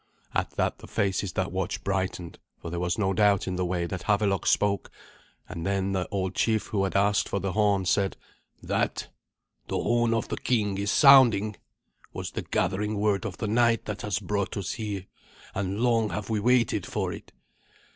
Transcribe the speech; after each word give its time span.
At 0.33 0.49
that 0.55 0.79
the 0.79 0.87
faces 0.87 1.33
that 1.33 1.51
watched 1.51 1.83
brightened, 1.83 2.39
for 2.59 2.71
there 2.71 2.79
was 2.79 2.97
no 2.97 3.13
doubt 3.13 3.47
in 3.47 3.55
the 3.55 3.63
way 3.63 3.85
that 3.85 4.05
Havelok 4.07 4.47
spoke; 4.47 4.89
and 5.47 5.63
then 5.63 5.91
the 5.91 6.07
old 6.09 6.33
chief 6.33 6.65
who 6.69 6.85
had 6.85 6.95
asked 6.95 7.29
for 7.29 7.39
the 7.39 7.51
horn 7.51 7.85
said, 7.85 8.17
"That 8.63 9.09
'The 9.67 9.77
horn 9.77 10.15
of 10.15 10.27
the 10.29 10.37
king 10.37 10.79
is 10.79 10.89
sounding' 10.89 11.55
was 12.13 12.31
the 12.31 12.41
gathering 12.41 12.97
word 12.97 13.27
of 13.27 13.37
the 13.37 13.47
night 13.47 13.85
that 13.85 14.01
has 14.01 14.17
brought 14.17 14.57
us 14.57 14.71
here, 14.71 15.05
and 15.53 15.81
long 15.81 16.09
have 16.09 16.31
we 16.31 16.39
waited 16.39 16.87
for 16.87 17.13
it. 17.13 17.31